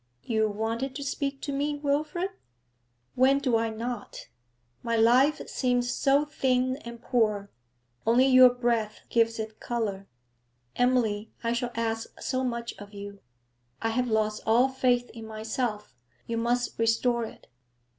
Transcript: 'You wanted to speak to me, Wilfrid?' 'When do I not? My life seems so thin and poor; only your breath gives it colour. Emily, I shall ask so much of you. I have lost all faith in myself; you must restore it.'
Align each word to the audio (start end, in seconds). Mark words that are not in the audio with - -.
'You 0.23 0.49
wanted 0.49 0.95
to 0.95 1.03
speak 1.03 1.41
to 1.41 1.53
me, 1.53 1.77
Wilfrid?' 1.77 2.31
'When 3.13 3.37
do 3.37 3.55
I 3.55 3.69
not? 3.69 4.29
My 4.81 4.95
life 4.95 5.47
seems 5.47 5.91
so 5.93 6.25
thin 6.25 6.77
and 6.77 6.99
poor; 6.99 7.51
only 8.07 8.25
your 8.25 8.49
breath 8.51 9.01
gives 9.11 9.37
it 9.37 9.59
colour. 9.59 10.07
Emily, 10.75 11.29
I 11.43 11.53
shall 11.53 11.69
ask 11.75 12.19
so 12.19 12.43
much 12.43 12.73
of 12.79 12.95
you. 12.95 13.19
I 13.79 13.89
have 13.89 14.07
lost 14.09 14.41
all 14.47 14.69
faith 14.69 15.07
in 15.11 15.27
myself; 15.27 15.93
you 16.25 16.35
must 16.35 16.79
restore 16.79 17.23
it.' 17.25 17.45